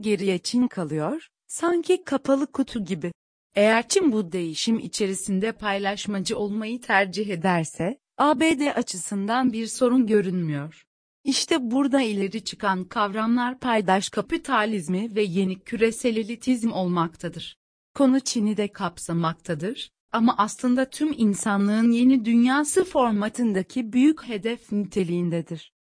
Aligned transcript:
Geriye 0.00 0.38
Çin 0.38 0.68
kalıyor, 0.68 1.28
sanki 1.46 2.04
kapalı 2.04 2.52
kutu 2.52 2.84
gibi. 2.84 3.12
Eğer 3.54 3.88
Çin 3.88 4.12
bu 4.12 4.32
değişim 4.32 4.78
içerisinde 4.78 5.52
paylaşmacı 5.52 6.38
olmayı 6.38 6.80
tercih 6.80 7.28
ederse, 7.28 7.98
ABD 8.18 8.76
açısından 8.76 9.52
bir 9.52 9.66
sorun 9.66 10.06
görünmüyor. 10.06 10.84
İşte 11.24 11.70
burada 11.70 12.00
ileri 12.02 12.44
çıkan 12.44 12.84
kavramlar 12.84 13.58
paydaş 13.58 14.08
kapitalizmi 14.08 15.14
ve 15.14 15.22
yeni 15.22 15.60
küresel 15.60 16.16
elitizm 16.16 16.72
olmaktadır. 16.72 17.56
Konu 17.94 18.20
Çin'i 18.20 18.56
de 18.56 18.68
kapsamaktadır 18.68 19.90
ama 20.12 20.34
aslında 20.38 20.90
tüm 20.90 21.14
insanlığın 21.16 21.90
yeni 21.90 22.24
dünyası 22.24 22.84
formatındaki 22.84 23.92
büyük 23.92 24.28
hedef 24.28 24.72
niteliğindedir. 24.72 25.73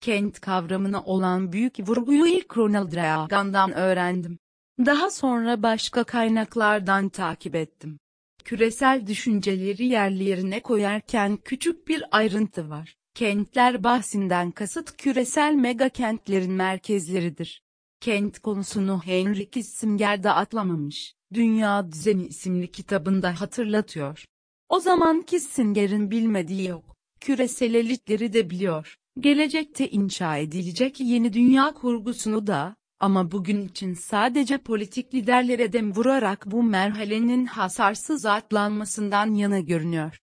Kent 0.00 0.40
kavramına 0.40 1.02
olan 1.02 1.52
büyük 1.52 1.88
vurguyu 1.88 2.26
ilk 2.26 2.56
Ronald 2.56 2.92
Reagan'dan 2.92 3.72
öğrendim. 3.72 4.38
Daha 4.78 5.10
sonra 5.10 5.62
başka 5.62 6.04
kaynaklardan 6.04 7.08
takip 7.08 7.54
ettim. 7.54 7.98
Küresel 8.44 9.06
düşünceleri 9.06 9.86
yerli 9.86 10.24
yerine 10.24 10.60
koyarken 10.60 11.36
küçük 11.36 11.88
bir 11.88 12.04
ayrıntı 12.10 12.70
var. 12.70 12.96
Kentler 13.14 13.84
bahsinden 13.84 14.50
kasıt 14.50 14.96
küresel 14.96 15.54
mega 15.54 15.88
kentlerin 15.88 16.52
merkezleridir. 16.52 17.62
Kent 18.00 18.38
konusunu 18.38 19.00
Henry 19.04 19.50
Kissinger 19.50 20.22
de 20.22 20.30
atlamamış, 20.30 21.14
Dünya 21.34 21.92
Düzeni 21.92 22.26
isimli 22.26 22.70
kitabında 22.70 23.40
hatırlatıyor. 23.40 24.24
O 24.68 24.80
zaman 24.80 25.22
Kissinger'in 25.22 26.10
bilmediği 26.10 26.68
yok. 26.68 26.96
Küresel 27.20 27.74
elitleri 27.74 28.32
de 28.32 28.50
biliyor. 28.50 28.96
Gelecekte 29.20 29.90
inşa 29.90 30.36
edilecek 30.36 31.00
yeni 31.00 31.32
dünya 31.32 31.74
kurgusunu 31.74 32.46
da, 32.46 32.76
ama 33.00 33.30
bugün 33.30 33.68
için 33.68 33.94
sadece 33.94 34.58
politik 34.58 35.14
liderlere 35.14 35.72
dem 35.72 35.94
vurarak 35.94 36.46
bu 36.46 36.62
merhalenin 36.62 37.46
hasarsız 37.46 38.26
atlanmasından 38.26 39.34
yana 39.34 39.60
görünüyor. 39.60 40.18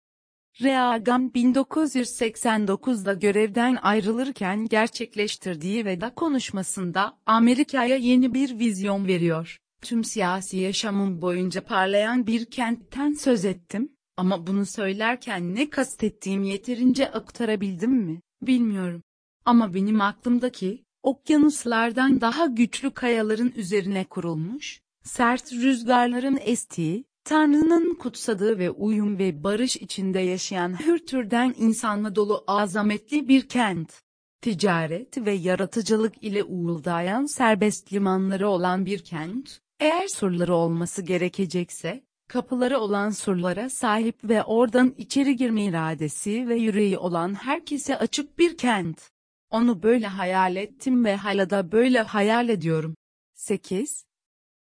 Reagan 0.62 1.28
1989'da 1.28 3.12
görevden 3.12 3.78
ayrılırken 3.82 4.66
gerçekleştirdiği 4.66 5.84
veda 5.84 6.14
konuşmasında 6.14 7.18
Amerika'ya 7.26 7.96
yeni 7.96 8.34
bir 8.34 8.58
vizyon 8.58 9.06
veriyor. 9.06 9.58
Tüm 9.82 10.04
siyasi 10.04 10.56
yaşamım 10.56 11.22
boyunca 11.22 11.64
parlayan 11.64 12.26
bir 12.26 12.44
kentten 12.44 13.12
söz 13.12 13.44
ettim 13.44 13.88
ama 14.16 14.46
bunu 14.46 14.66
söylerken 14.66 15.54
ne 15.54 15.70
kastettiğimi 15.70 16.48
yeterince 16.48 17.10
aktarabildim 17.10 17.92
mi 17.92 18.20
bilmiyorum. 18.46 19.02
Ama 19.44 19.74
benim 19.74 20.00
aklımdaki 20.00 20.84
okyanuslardan 21.02 22.20
daha 22.20 22.46
güçlü 22.46 22.90
kayaların 22.90 23.52
üzerine 23.56 24.04
kurulmuş, 24.04 24.80
sert 25.02 25.52
rüzgarların 25.52 26.38
estiği, 26.40 27.04
Tanrı'nın 27.24 27.94
kutsadığı 27.94 28.58
ve 28.58 28.70
uyum 28.70 29.18
ve 29.18 29.44
barış 29.44 29.76
içinde 29.76 30.20
yaşayan 30.20 30.80
hür 30.80 30.98
türden 30.98 31.54
insanla 31.58 32.16
dolu 32.16 32.44
azametli 32.46 33.28
bir 33.28 33.48
kent. 33.48 34.02
Ticaret 34.40 35.18
ve 35.18 35.32
yaratıcılık 35.32 36.24
ile 36.24 36.44
uğuldayan 36.44 37.26
serbest 37.26 37.92
limanları 37.92 38.48
olan 38.48 38.86
bir 38.86 39.04
kent, 39.04 39.60
eğer 39.80 40.08
surları 40.08 40.54
olması 40.54 41.02
gerekecekse, 41.02 42.04
kapıları 42.28 42.78
olan 42.78 43.10
surlara 43.10 43.70
sahip 43.70 44.24
ve 44.24 44.42
oradan 44.42 44.94
içeri 44.98 45.36
girme 45.36 45.64
iradesi 45.64 46.48
ve 46.48 46.56
yüreği 46.56 46.98
olan 46.98 47.34
herkese 47.34 47.98
açık 47.98 48.38
bir 48.38 48.56
kent. 48.56 49.10
Onu 49.50 49.82
böyle 49.82 50.06
hayal 50.06 50.56
ettim 50.56 51.04
ve 51.04 51.16
hala 51.16 51.50
da 51.50 51.72
böyle 51.72 52.00
hayal 52.00 52.48
ediyorum. 52.48 52.94
8. 53.34 54.04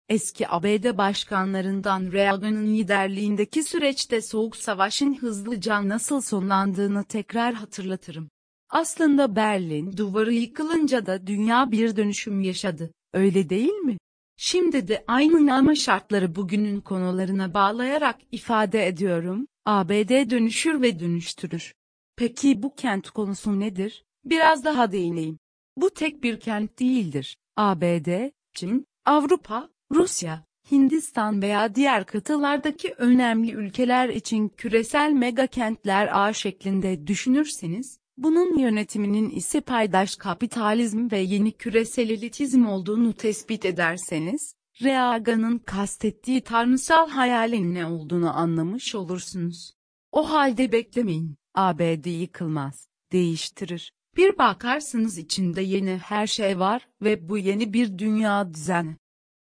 Eski 0.10 0.50
ABD 0.50 0.98
başkanlarından 0.98 2.12
Reagan'ın 2.12 2.68
liderliğindeki 2.68 3.64
süreçte 3.64 4.22
Soğuk 4.22 4.56
Savaş'ın 4.56 5.16
hızlıca 5.16 5.90
nasıl 5.90 6.22
sonlandığını 6.22 7.04
tekrar 7.04 7.54
hatırlatırım. 7.54 8.30
Aslında 8.70 9.36
Berlin 9.36 9.98
duvarı 9.98 10.34
yıkılınca 10.34 11.06
da 11.06 11.28
dünya 11.28 11.72
bir 11.72 11.96
dönüşüm 11.96 12.42
yaşadı, 12.42 12.92
öyle 13.14 13.50
değil 13.50 13.74
mi? 13.74 13.98
Şimdi 14.40 14.88
de 14.88 15.04
aynı 15.08 15.56
ama 15.56 15.76
şartları 15.76 16.36
bugünün 16.36 16.82
konularına 16.82 17.54
bağlayarak 17.54 18.16
ifade 18.32 18.88
ediyorum, 18.88 19.48
ABD 19.66 20.30
dönüşür 20.30 20.82
ve 20.82 21.00
dönüştürür. 21.00 21.74
Peki 22.16 22.64
bu 22.64 22.76
kent 22.76 23.10
konusu 23.10 23.60
nedir? 23.60 24.06
Biraz 24.26 24.66
daha 24.66 24.92
değineyim. 24.92 25.40
Bu 25.78 25.90
tek 25.90 26.24
bir 26.24 26.40
kent 26.40 26.80
değildir. 26.80 27.38
ABD, 27.56 28.30
Çin, 28.54 28.86
Avrupa, 29.06 29.70
Rusya, 29.92 30.46
Hindistan 30.72 31.42
veya 31.42 31.76
diğer 31.76 32.06
kıtalardaki 32.06 32.94
önemli 32.98 33.52
ülkeler 33.52 34.10
için 34.10 34.50
küresel 34.50 35.12
mega 35.12 35.48
kentler 35.48 36.10
ağ 36.12 36.34
şeklinde 36.34 37.08
düşünürseniz, 37.08 38.00
bunun 38.18 38.58
yönetiminin 38.58 39.30
ise 39.30 39.62
paydaş 39.62 40.16
kapitalizm 40.16 41.12
ve 41.12 41.20
yeni 41.20 41.52
küresel 41.52 42.10
elitizm 42.10 42.66
olduğunu 42.66 43.14
tespit 43.14 43.66
ederseniz, 43.66 44.54
Reagan'ın 44.84 45.58
kastettiği 45.58 46.42
tanrısal 46.42 47.10
hayalin 47.10 47.76
ne 47.76 47.86
olduğunu 47.86 48.38
anlamış 48.38 48.96
olursunuz. 48.96 49.74
O 50.12 50.30
halde 50.30 50.72
beklemeyin, 50.72 51.36
ABD 51.56 52.06
yıkılmaz, 52.06 52.88
değiştirir. 53.12 53.94
Bir 54.18 54.38
bakarsınız 54.38 55.18
içinde 55.18 55.62
yeni 55.62 55.98
her 55.98 56.28
şey 56.28 56.60
var 56.60 56.88
ve 57.02 57.30
bu 57.30 57.38
yeni 57.38 57.74
bir 57.74 57.98
dünya 57.98 58.54
düzeni. 58.54 58.96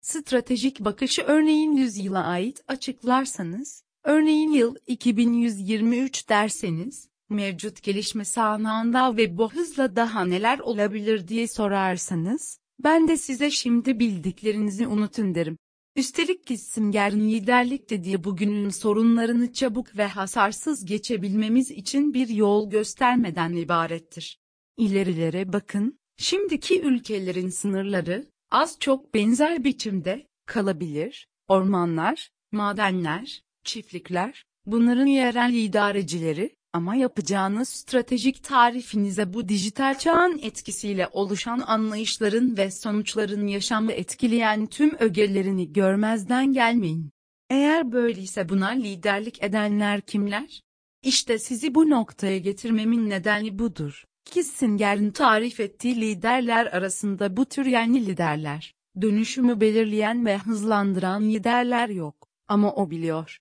Stratejik 0.01 0.79
bakışı 0.79 1.21
örneğin 1.21 1.71
100 1.71 1.97
yıla 1.97 2.23
ait 2.25 2.63
açıklarsanız, 2.67 3.83
örneğin 4.03 4.51
yıl 4.51 4.75
2123 4.87 6.29
derseniz, 6.29 7.09
mevcut 7.33 7.83
gelişme 7.83 8.25
sahnağında 8.25 9.17
ve 9.17 9.37
bu 9.37 9.53
hızla 9.53 9.95
daha 9.95 10.25
neler 10.25 10.59
olabilir 10.59 11.27
diye 11.27 11.47
sorarsanız, 11.47 12.59
ben 12.83 13.07
de 13.07 13.17
size 13.17 13.51
şimdi 13.51 13.99
bildiklerinizi 13.99 14.87
unutun 14.87 15.35
derim. 15.35 15.57
Üstelik 15.95 16.47
Kissinger'in 16.47 17.29
liderlik 17.29 17.89
dediği 17.89 18.23
bugünün 18.23 18.69
sorunlarını 18.69 19.53
çabuk 19.53 19.97
ve 19.97 20.07
hasarsız 20.07 20.85
geçebilmemiz 20.85 21.71
için 21.71 22.13
bir 22.13 22.27
yol 22.27 22.69
göstermeden 22.69 23.53
ibarettir. 23.53 24.39
İlerilere 24.77 25.53
bakın, 25.53 25.99
şimdiki 26.17 26.81
ülkelerin 26.81 27.49
sınırları, 27.49 28.25
az 28.51 28.79
çok 28.79 29.13
benzer 29.13 29.63
biçimde, 29.63 30.27
kalabilir, 30.45 31.27
ormanlar, 31.47 32.29
madenler, 32.51 33.43
çiftlikler, 33.63 34.45
bunların 34.65 35.05
yerel 35.05 35.53
idarecileri, 35.53 36.55
ama 36.73 36.95
yapacağınız 36.95 37.69
stratejik 37.69 38.43
tarifinize 38.43 39.33
bu 39.33 39.49
dijital 39.49 39.97
çağın 39.97 40.39
etkisiyle 40.41 41.07
oluşan 41.11 41.59
anlayışların 41.67 42.57
ve 42.57 42.71
sonuçların 42.71 43.47
yaşamı 43.47 43.91
etkileyen 43.91 44.65
tüm 44.65 44.95
ögelerini 44.99 45.73
görmezden 45.73 46.53
gelmeyin. 46.53 47.09
Eğer 47.49 47.91
böyleyse 47.91 48.49
buna 48.49 48.69
liderlik 48.69 49.43
edenler 49.43 50.01
kimler? 50.01 50.61
İşte 51.03 51.39
sizi 51.39 51.75
bu 51.75 51.89
noktaya 51.89 52.37
getirmemin 52.37 53.09
nedeni 53.09 53.59
budur. 53.59 54.05
Kissinger'in 54.25 55.11
tarif 55.11 55.59
ettiği 55.59 56.01
liderler 56.01 56.65
arasında 56.65 57.37
bu 57.37 57.45
tür 57.45 57.65
yeni 57.65 58.05
liderler, 58.05 58.75
dönüşümü 59.01 59.61
belirleyen 59.61 60.25
ve 60.25 60.37
hızlandıran 60.37 61.23
liderler 61.23 61.89
yok. 61.89 62.27
Ama 62.47 62.73
o 62.73 62.89
biliyor. 62.89 63.39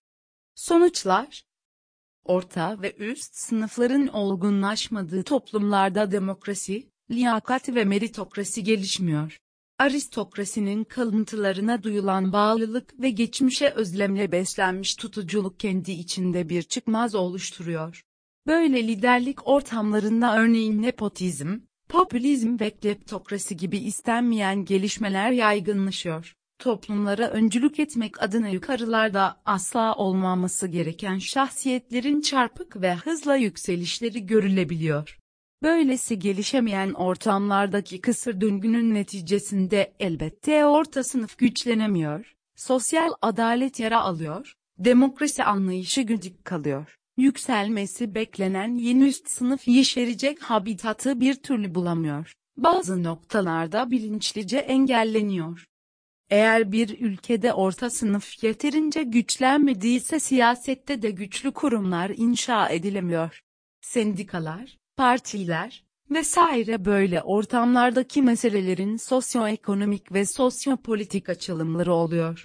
Sonuçlar, 0.54 1.44
orta 2.24 2.82
ve 2.82 2.96
üst 2.96 3.34
sınıfların 3.34 4.06
olgunlaşmadığı 4.06 5.22
toplumlarda 5.22 6.10
demokrasi, 6.12 6.88
liyakat 7.10 7.68
ve 7.68 7.84
meritokrasi 7.84 8.64
gelişmiyor. 8.64 9.38
Aristokrasinin 9.78 10.84
kalıntılarına 10.84 11.82
duyulan 11.82 12.32
bağlılık 12.32 13.00
ve 13.00 13.10
geçmişe 13.10 13.68
özlemle 13.70 14.32
beslenmiş 14.32 14.94
tutuculuk 14.94 15.60
kendi 15.60 15.92
içinde 15.92 16.48
bir 16.48 16.62
çıkmaz 16.62 17.14
oluşturuyor. 17.14 18.02
Böyle 18.46 18.88
liderlik 18.88 19.48
ortamlarında 19.48 20.36
örneğin 20.38 20.82
nepotizm, 20.82 21.58
popülizm 21.88 22.56
ve 22.60 22.70
kleptokrasi 22.70 23.56
gibi 23.56 23.78
istenmeyen 23.78 24.64
gelişmeler 24.64 25.30
yaygınlaşıyor. 25.30 26.36
Toplumlara 26.62 27.28
öncülük 27.28 27.80
etmek 27.80 28.22
adına 28.22 28.48
yukarılarda 28.48 29.40
asla 29.44 29.94
olmaması 29.94 30.68
gereken 30.68 31.18
şahsiyetlerin 31.18 32.20
çarpık 32.20 32.80
ve 32.82 32.94
hızla 32.94 33.36
yükselişleri 33.36 34.26
görülebiliyor. 34.26 35.18
Böylesi 35.62 36.18
gelişemeyen 36.18 36.92
ortamlardaki 36.92 38.00
kısır 38.00 38.40
döngünün 38.40 38.94
neticesinde 38.94 39.94
elbette 40.00 40.66
orta 40.66 41.04
sınıf 41.04 41.38
güçlenemiyor, 41.38 42.32
sosyal 42.56 43.10
adalet 43.22 43.80
yara 43.80 44.00
alıyor, 44.00 44.52
demokrasi 44.78 45.44
anlayışı 45.44 46.02
güdük 46.02 46.44
kalıyor. 46.44 46.96
Yükselmesi 47.16 48.14
beklenen 48.14 48.74
yeni 48.74 49.04
üst 49.04 49.28
sınıf 49.28 49.68
yeşerecek 49.68 50.42
habitatı 50.42 51.20
bir 51.20 51.34
türlü 51.34 51.74
bulamıyor. 51.74 52.32
bazı 52.56 53.02
noktalarda 53.02 53.90
bilinçlice 53.90 54.58
engelleniyor. 54.58 55.71
Eğer 56.32 56.72
bir 56.72 57.00
ülkede 57.00 57.52
orta 57.52 57.90
sınıf 57.90 58.44
yeterince 58.44 59.02
güçlenmediyse 59.02 60.20
siyasette 60.20 61.02
de 61.02 61.10
güçlü 61.10 61.52
kurumlar 61.52 62.10
inşa 62.16 62.68
edilemiyor. 62.68 63.40
Sendikalar, 63.80 64.78
partiler 64.96 65.84
vesaire 66.10 66.84
böyle 66.84 67.22
ortamlardaki 67.22 68.22
meselelerin 68.22 68.96
sosyoekonomik 68.96 70.12
ve 70.12 70.26
sosyopolitik 70.26 71.28
açılımları 71.28 71.94
oluyor. 71.94 72.44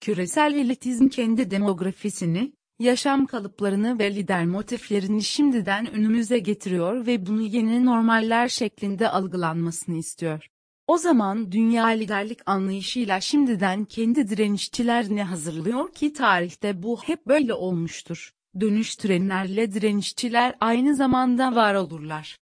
Küresel 0.00 0.54
elitizm 0.54 1.08
kendi 1.08 1.50
demografisini, 1.50 2.52
yaşam 2.78 3.26
kalıplarını 3.26 3.98
ve 3.98 4.14
lider 4.14 4.46
motiflerini 4.46 5.22
şimdiden 5.22 5.90
önümüze 5.92 6.38
getiriyor 6.38 7.06
ve 7.06 7.26
bunu 7.26 7.42
yeni 7.42 7.84
normaller 7.84 8.48
şeklinde 8.48 9.08
algılanmasını 9.08 9.96
istiyor. 9.96 10.48
O 10.88 10.98
zaman 10.98 11.52
dünya 11.52 11.86
liderlik 11.86 12.38
anlayışıyla 12.46 13.20
şimdiden 13.20 13.84
kendi 13.84 14.28
direnişçilerini 14.28 15.22
hazırlıyor 15.22 15.92
ki 15.92 16.12
tarihte 16.12 16.82
bu 16.82 17.02
hep 17.02 17.26
böyle 17.26 17.54
olmuştur. 17.54 18.32
Dönüştürenlerle 18.60 19.72
direnişçiler 19.72 20.54
aynı 20.60 20.96
zamanda 20.96 21.54
var 21.54 21.74
olurlar. 21.74 22.38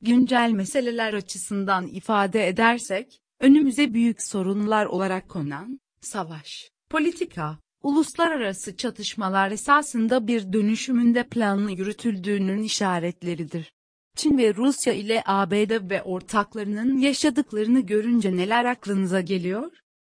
Güncel 0.00 0.50
meseleler 0.50 1.14
açısından 1.14 1.86
ifade 1.86 2.48
edersek, 2.48 3.20
önümüze 3.40 3.94
büyük 3.94 4.22
sorunlar 4.22 4.86
olarak 4.86 5.28
konan, 5.28 5.80
savaş, 6.00 6.70
politika, 6.90 7.58
uluslararası 7.82 8.76
çatışmalar 8.76 9.50
esasında 9.50 10.26
bir 10.26 10.52
dönüşümünde 10.52 11.22
planlı 11.28 11.70
yürütüldüğünün 11.70 12.62
işaretleridir. 12.62 13.72
Çin 14.16 14.38
ve 14.38 14.54
Rusya 14.54 14.92
ile 14.92 15.22
ABD 15.26 15.90
ve 15.90 16.02
ortaklarının 16.02 16.98
yaşadıklarını 16.98 17.80
görünce 17.80 18.36
neler 18.36 18.64
aklınıza 18.64 19.20
geliyor? 19.20 19.72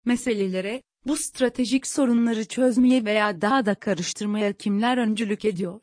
Meselelere, 0.05 0.83
bu 1.07 1.17
stratejik 1.17 1.87
sorunları 1.87 2.45
çözmeye 2.45 3.05
veya 3.05 3.41
daha 3.41 3.67
da 3.67 3.75
karıştırmaya 3.75 4.53
kimler 4.53 4.99
öncülük 4.99 5.45
ediyor? 5.45 5.81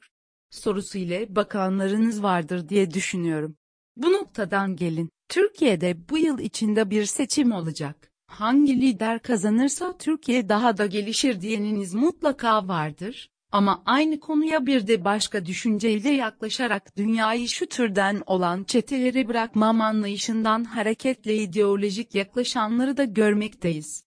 Sorusu 0.50 0.98
ile 0.98 1.36
bakanlarınız 1.36 2.24
vardır 2.24 2.70
diye 2.70 2.92
düşünüyorum. 2.92 3.56
Bu 3.98 4.14
noktadan 4.14 4.76
gelin, 4.76 5.10
Türkiye'de 5.30 6.10
bu 6.10 6.18
yıl 6.18 6.40
içinde 6.40 6.90
bir 6.90 7.06
seçim 7.06 7.52
olacak. 7.52 8.12
Hangi 8.28 8.82
lider 8.82 9.22
kazanırsa 9.22 9.98
Türkiye 9.98 10.50
daha 10.50 10.78
da 10.78 10.86
gelişir 10.86 11.42
diyeniniz 11.42 11.94
mutlaka 11.94 12.68
vardır. 12.68 13.30
Ama 13.52 13.84
aynı 13.86 14.20
konuya 14.20 14.66
bir 14.66 14.88
de 14.88 15.06
başka 15.06 15.46
düşünceyle 15.46 16.10
yaklaşarak 16.10 16.98
dünyayı 16.98 17.48
şu 17.48 17.66
türden 17.66 18.24
olan 18.26 18.64
çeteleri 18.64 19.28
bırakmam 19.28 19.82
anlayışından 19.82 20.64
hareketle 20.64 21.38
ideolojik 21.38 22.16
yaklaşanları 22.16 22.98
da 22.98 23.04
görmekteyiz. 23.04 24.04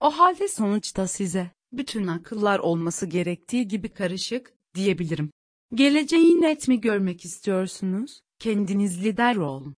O 0.00 0.10
halde 0.10 0.48
sonuçta 0.48 1.06
size, 1.06 1.50
bütün 1.72 2.06
akıllar 2.06 2.58
olması 2.58 3.06
gerektiği 3.06 3.68
gibi 3.68 3.88
karışık, 3.88 4.54
diyebilirim. 4.74 5.30
Geleceği 5.74 6.40
net 6.40 6.68
mi 6.68 6.80
görmek 6.80 7.24
istiyorsunuz? 7.24 8.20
Kendiniz 8.38 9.04
lider 9.04 9.36
olun. 9.36 9.74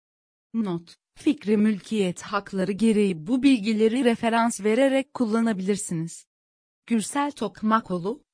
Not 0.55 0.97
Fikri 1.15 1.57
mülkiyet 1.57 2.23
hakları 2.23 2.73
gereği 2.73 3.27
bu 3.27 3.43
bilgileri 3.43 4.05
referans 4.05 4.61
vererek 4.61 5.15
kullanabilirsiniz. 5.15 6.27
Gürsel 6.87 7.31
Tokmakoğlu 7.31 8.25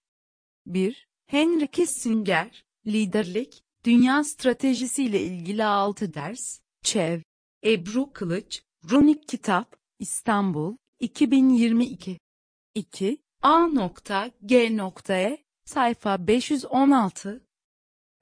1. 0.66 1.06
Henry 1.26 1.66
Kissinger, 1.66 2.64
Liderlik, 2.86 3.62
Dünya 3.84 4.24
Stratejisi 4.24 5.04
ile 5.04 5.22
ilgili 5.22 5.64
6 5.64 6.14
ders, 6.14 6.60
Çev. 6.82 7.20
Ebru 7.64 8.12
Kılıç, 8.12 8.62
Runik 8.90 9.28
Kitap, 9.28 9.76
İstanbul, 9.98 10.76
2022. 11.00 12.18
2. 12.74 13.18
A.G.E, 13.42 15.38
sayfa 15.64 16.26
516. 16.26 17.46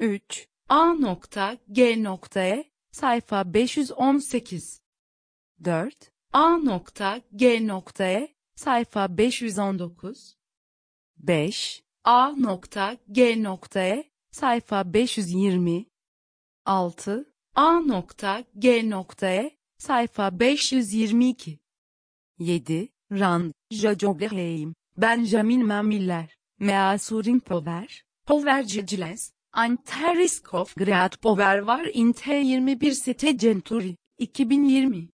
3. 0.01 0.49
A.G.E, 0.69 2.65
sayfa 2.93 3.55
518. 3.55 4.81
4. 5.65 6.13
A.G.E, 6.33 8.29
sayfa 8.55 9.19
519. 9.19 10.37
5. 11.17 11.84
A.G.E, 12.07 14.05
sayfa 14.31 14.85
520. 14.85 15.87
6. 16.67 17.25
A.G.E, 17.55 19.51
sayfa 19.79 20.31
522. 20.31 21.59
7. 22.39 22.89
Rand, 23.11 23.53
Jajobleheim, 23.71 24.75
Benjamin 24.97 25.67
Mamiller, 25.67 26.37
Measuring 26.59 27.41
Power, 27.41 28.05
Power 28.27 28.63
Giles, 28.63 29.33
Anteriskov 29.53 30.75
Grad 30.77 31.17
Power 31.23 31.59
var 31.59 31.85
Inte 31.95 32.35
21 32.35 32.95
Sete 32.95 33.39
Centuri, 33.39 33.97
2020. 34.19 35.09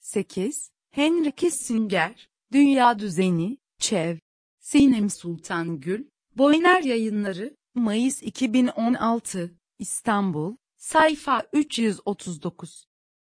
8. 0.00 0.70
Henry 0.90 1.30
Kissinger, 1.30 2.28
Dünya 2.52 2.98
Düzeni, 2.98 3.56
Çev. 3.78 4.18
Sinem 4.60 5.10
Sultan 5.10 5.80
Gül, 5.80 6.04
Boyner 6.36 6.82
Yayınları, 6.82 7.56
Mayıs 7.74 8.22
2016, 8.22 9.50
İstanbul, 9.78 10.56
sayfa 10.76 11.42
339. 11.52 12.86